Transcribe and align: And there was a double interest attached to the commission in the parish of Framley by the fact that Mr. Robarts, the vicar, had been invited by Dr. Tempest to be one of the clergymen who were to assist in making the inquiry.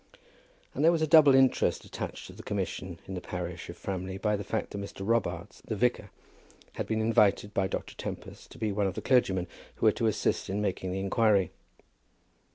And 0.73 0.83
there 0.83 0.91
was 0.91 1.03
a 1.03 1.07
double 1.07 1.35
interest 1.35 1.85
attached 1.85 2.25
to 2.25 2.33
the 2.33 2.41
commission 2.41 2.99
in 3.05 3.13
the 3.13 3.21
parish 3.21 3.69
of 3.69 3.77
Framley 3.77 4.17
by 4.17 4.35
the 4.35 4.43
fact 4.43 4.71
that 4.71 4.79
Mr. 4.81 5.05
Robarts, 5.07 5.61
the 5.63 5.75
vicar, 5.75 6.09
had 6.73 6.87
been 6.87 7.01
invited 7.01 7.53
by 7.53 7.67
Dr. 7.67 7.93
Tempest 7.93 8.49
to 8.49 8.57
be 8.57 8.71
one 8.71 8.87
of 8.87 8.95
the 8.95 9.01
clergymen 9.03 9.45
who 9.75 9.85
were 9.85 9.91
to 9.91 10.07
assist 10.07 10.49
in 10.49 10.59
making 10.59 10.91
the 10.91 10.99
inquiry. 10.99 11.51